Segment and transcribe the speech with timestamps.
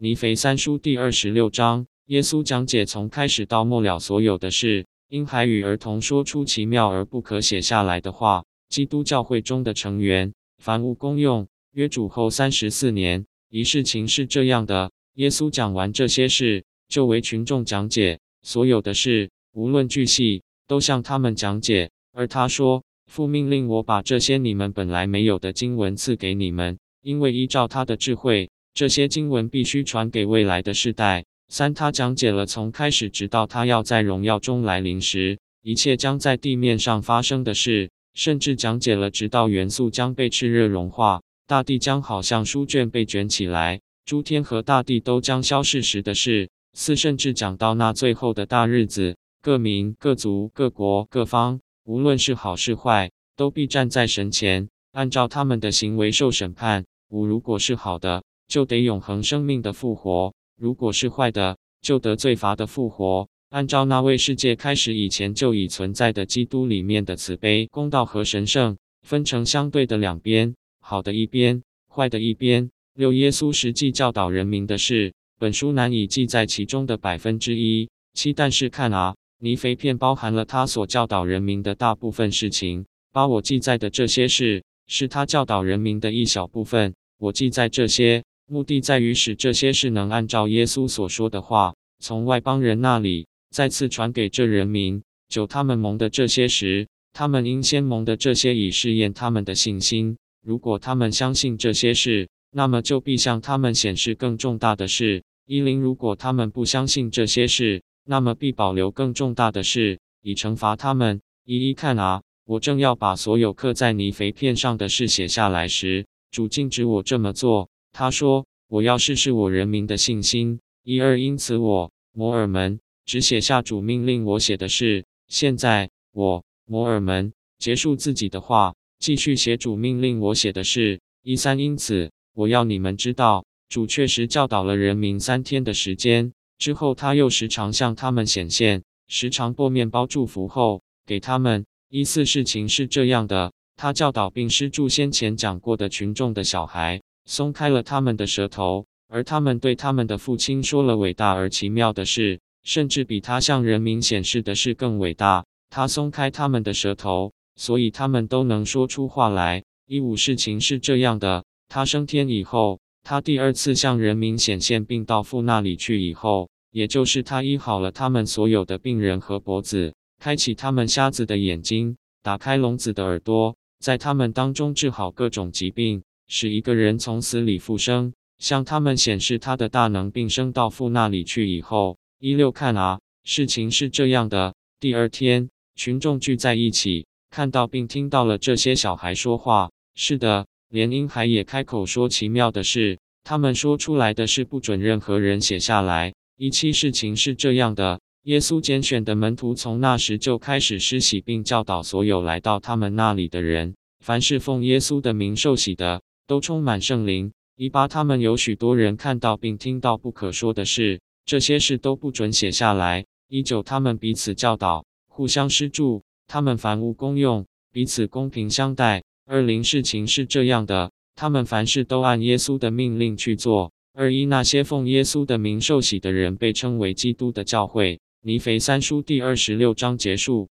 [0.00, 8.44] 尼腓三书第二十六章，耶稣讲解从开始到末了所有的事，婴孩与儿童说出奇妙而不可写下来的话。
[8.68, 10.32] 基督教会中的成员，
[10.62, 11.48] 凡物公用。
[11.72, 21.90] 约主后三十四年，一事情是这样的：耶稣讲完这些事，就为群众讲解所有的事，无论巨细，都向他们讲解。
[22.12, 28.48] 而他说：“父命令我把这些你们本来没有的经文赐给你们，因为依照他的智慧。”
[28.78, 31.24] 这些经文必须传给未来的世代。
[31.48, 46.48] 三，他讲解了从开始直到他要在荣耀中来临时，一切将在地面上发生的事，甚至讲解了直到元素将被炽热融化，大地将好像书卷被卷起来，诸天和大地都将消逝时的事。
[46.74, 56.84] 四，甚至讲到那最后的大日子，各民、各族、各国、各方，无论是好是坏，都必站在神前，按照他们的行为受审判。
[57.08, 58.22] 五，如果是好的。
[58.48, 63.28] 就得永恒生命的复活，如果是坏的，就得罪罚的复活。
[63.50, 72.70] 按照那位世界开始以前就已存在的基督里面的慈悲、公道和神圣，分成相对的两边，好的一边，坏的一边。
[72.94, 77.88] 六、耶稣实际教导人民的事，本书难以记在其中的百分之一。
[78.14, 82.84] 七、但是看啊，尼腓片包含了他所教导人民的大部分事情。
[83.12, 86.94] 把、我记载的这些事，是他教导人民的一小部分。
[87.18, 88.24] 我记载这些。
[88.50, 95.02] 目的在于使这些事能按照耶稣所说的话，从外邦人那里再次传给这人民。
[95.28, 100.16] 就，他们蒙的这些时，他们应先蒙的这些以试验他们的信心。
[100.42, 105.22] 如果他们相信这些事，那么就必向他们显示更重大的事。
[105.44, 111.20] 一零，如果他们不相信这些事，那么必保留更重大的事，以惩罚他们。
[111.44, 117.68] 一一看啊，我正要把所有刻在泥肥片上的事写下来时，主禁止我这么做。
[117.92, 125.04] 他说：“我要试试我人民的信心。”一二，因此我摩尔门只写下主命令我写的事。
[125.28, 131.00] 现在我摩尔门结束自己的话，继续写主命令我写的事。
[131.22, 141.66] 一三，因此我要你们知道，主确实教导了人民三天的时间之后，他又时常向他们显现，时常拨面包祝福后给他们。
[141.90, 147.00] 一四，事情是这样的，他教导并施助先前讲过的群众的小孩。
[147.28, 155.44] 松开了他们的舌头，而他们对他们的父亲说了伟大而奇妙的事，甚至比他向人民显示的事更伟大。
[155.68, 159.62] 他松开他们的舌头，所以他们都能说出话来。
[159.86, 176.02] 一五事情是这样的：他升天以后，他第二次向人民显现，并到父那里去以后，也就是他医好了他们所有的病人和脖子，开启他们瞎子的眼睛，打开聋子的耳朵，在他们当中治好各种疾病。
[176.28, 184.54] 使一个人从死里复生，向他们显示他的大能，并升到父那里去以后，一六看啊，事情是这样的。
[184.78, 189.70] 第二天，群众聚在一起，看到并听到了这些小孩说话。
[189.94, 192.98] 是的，连婴孩也开口说奇妙的事。
[193.24, 196.14] 他们说出来的是不准任何人写下来。
[196.36, 206.02] 一七事情是这样的：耶稣拣选的门徒从那时就开始施洗，并教导所有来到他们那里的人，凡是奉耶稣的名受洗的。
[206.28, 207.32] 都充满圣灵。
[207.56, 213.06] 一八，他们有许多人看到并听到不可说的事，这些事都不准写下来。
[213.28, 219.02] 一九，他们彼此教导，互相施助，他们凡物公用，彼此公平相待。
[219.24, 223.72] 二零，事情是这样的，他们凡事都按耶稣的命令去做。
[223.94, 227.98] 二一，那些奉耶稣的名受洗的人被称为基督的教会。
[228.20, 230.50] 尼腓三书第二十六章结束。